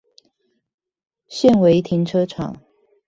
[1.27, 2.59] 現為停車場